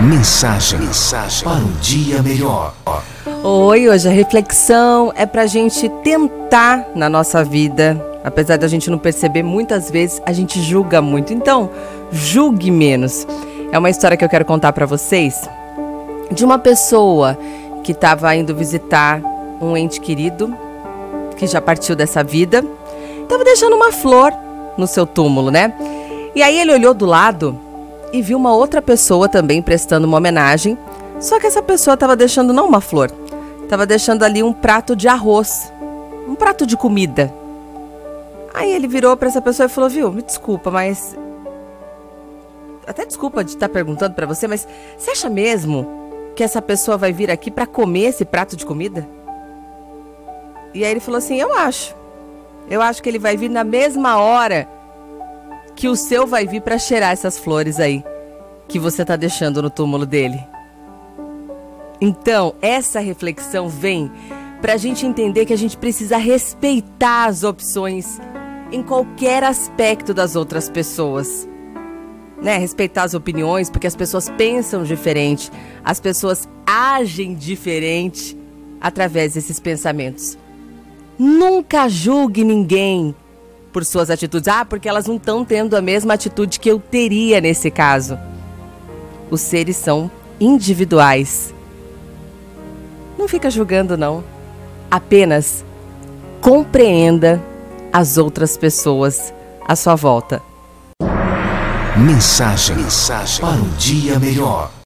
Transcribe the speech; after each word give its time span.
Mensagem, 0.00 0.80
mensagem 0.80 1.44
para 1.44 1.58
um 1.58 1.70
dia 1.80 2.20
melhor. 2.20 2.74
Oi, 3.44 3.88
hoje 3.88 4.08
a 4.08 4.10
reflexão 4.10 5.12
é 5.14 5.24
pra 5.24 5.46
gente 5.46 5.88
tentar 6.02 6.88
na 6.96 7.08
nossa 7.08 7.44
vida, 7.44 8.04
apesar 8.24 8.58
da 8.58 8.66
gente 8.66 8.90
não 8.90 8.98
perceber, 8.98 9.44
muitas 9.44 9.88
vezes 9.88 10.20
a 10.26 10.32
gente 10.32 10.60
julga 10.60 11.00
muito. 11.00 11.32
Então, 11.32 11.70
julgue 12.10 12.72
menos. 12.72 13.24
É 13.70 13.78
uma 13.78 13.88
história 13.88 14.16
que 14.16 14.24
eu 14.24 14.28
quero 14.28 14.44
contar 14.44 14.72
para 14.72 14.84
vocês 14.84 15.48
de 16.32 16.44
uma 16.44 16.58
pessoa 16.58 17.38
que 17.84 17.92
estava 17.92 18.34
indo 18.34 18.54
visitar 18.54 19.22
um 19.60 19.76
ente 19.76 20.00
querido 20.00 20.52
que 21.36 21.46
já 21.46 21.60
partiu 21.60 21.94
dessa 21.94 22.24
vida, 22.24 22.64
estava 23.22 23.44
deixando 23.44 23.76
uma 23.76 23.92
flor 23.92 24.32
no 24.76 24.88
seu 24.88 25.06
túmulo, 25.06 25.52
né? 25.52 25.72
E 26.34 26.42
aí 26.42 26.58
ele 26.58 26.72
olhou 26.72 26.94
do 26.94 27.06
lado 27.06 27.58
e 28.14 28.22
viu 28.22 28.38
uma 28.38 28.54
outra 28.54 28.80
pessoa 28.80 29.28
também 29.28 29.60
prestando 29.60 30.06
uma 30.06 30.18
homenagem, 30.18 30.78
só 31.18 31.40
que 31.40 31.48
essa 31.48 31.60
pessoa 31.60 31.94
estava 31.94 32.14
deixando 32.14 32.52
não 32.52 32.68
uma 32.68 32.80
flor, 32.80 33.10
estava 33.64 33.84
deixando 33.84 34.22
ali 34.22 34.40
um 34.40 34.52
prato 34.52 34.94
de 34.94 35.08
arroz, 35.08 35.72
um 36.28 36.36
prato 36.36 36.64
de 36.64 36.76
comida. 36.76 37.34
Aí 38.54 38.70
ele 38.70 38.86
virou 38.86 39.16
para 39.16 39.26
essa 39.26 39.42
pessoa 39.42 39.66
e 39.66 39.68
falou: 39.68 39.90
"Viu, 39.90 40.12
me 40.12 40.22
desculpa, 40.22 40.70
mas 40.70 41.16
até 42.86 43.04
desculpa 43.04 43.42
de 43.42 43.50
estar 43.50 43.68
perguntando 43.68 44.14
para 44.14 44.26
você, 44.26 44.46
mas 44.46 44.64
você 44.96 45.10
acha 45.10 45.28
mesmo 45.28 45.84
que 46.36 46.44
essa 46.44 46.62
pessoa 46.62 46.96
vai 46.96 47.12
vir 47.12 47.32
aqui 47.32 47.50
para 47.50 47.66
comer 47.66 48.10
esse 48.10 48.24
prato 48.24 48.54
de 48.54 48.64
comida?" 48.64 49.08
E 50.72 50.84
aí 50.84 50.90
ele 50.92 51.00
falou 51.00 51.18
assim: 51.18 51.40
"Eu 51.40 51.52
acho. 51.52 51.96
Eu 52.70 52.80
acho 52.80 53.02
que 53.02 53.08
ele 53.08 53.18
vai 53.18 53.36
vir 53.36 53.50
na 53.50 53.64
mesma 53.64 54.20
hora 54.20 54.68
que 55.76 55.88
o 55.88 55.96
seu 55.96 56.26
vai 56.26 56.46
vir 56.46 56.62
para 56.62 56.78
cheirar 56.78 57.12
essas 57.12 57.38
flores 57.38 57.80
aí 57.80 58.04
que 58.68 58.78
você 58.78 59.04
tá 59.04 59.16
deixando 59.16 59.62
no 59.62 59.70
túmulo 59.70 60.06
dele. 60.06 60.40
Então, 62.00 62.54
essa 62.60 63.00
reflexão 63.00 63.68
vem 63.68 64.10
para 64.60 64.74
a 64.74 64.76
gente 64.76 65.06
entender 65.06 65.44
que 65.44 65.52
a 65.52 65.58
gente 65.58 65.76
precisa 65.76 66.16
respeitar 66.16 67.26
as 67.26 67.44
opções 67.44 68.18
em 68.72 68.82
qualquer 68.82 69.44
aspecto 69.44 70.12
das 70.12 70.36
outras 70.36 70.68
pessoas. 70.68 71.48
Né? 72.42 72.58
Respeitar 72.58 73.04
as 73.04 73.14
opiniões, 73.14 73.70
porque 73.70 73.86
as 73.86 73.96
pessoas 73.96 74.28
pensam 74.30 74.82
diferente, 74.82 75.50
as 75.84 76.00
pessoas 76.00 76.48
agem 76.66 77.34
diferente 77.34 78.36
através 78.80 79.34
desses 79.34 79.60
pensamentos. 79.60 80.36
Nunca 81.18 81.88
julgue 81.88 82.42
ninguém 82.42 83.14
por 83.74 83.84
suas 83.84 84.08
atitudes. 84.08 84.46
Ah, 84.46 84.64
porque 84.64 84.88
elas 84.88 85.06
não 85.06 85.16
estão 85.16 85.44
tendo 85.44 85.76
a 85.76 85.82
mesma 85.82 86.14
atitude 86.14 86.60
que 86.60 86.70
eu 86.70 86.78
teria 86.78 87.40
nesse 87.40 87.72
caso. 87.72 88.16
Os 89.28 89.40
seres 89.40 89.76
são 89.76 90.08
individuais. 90.40 91.52
Não 93.18 93.26
fica 93.26 93.50
julgando, 93.50 93.96
não. 93.96 94.22
Apenas 94.88 95.64
compreenda 96.40 97.42
as 97.92 98.16
outras 98.16 98.56
pessoas 98.56 99.34
à 99.66 99.74
sua 99.74 99.96
volta. 99.96 100.40
Mensagem, 101.96 102.76
mensagem 102.76 103.40
para 103.40 103.56
um 103.56 103.68
dia 103.76 104.18
melhor. 104.20 104.83